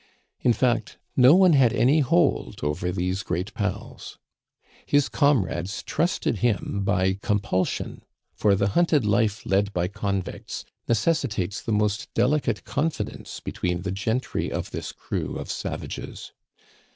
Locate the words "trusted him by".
5.83-7.19